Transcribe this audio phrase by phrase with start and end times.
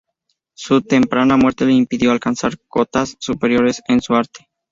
[0.55, 4.49] Su temprana muerte le impidió alcanzar cotas superiores en su arte.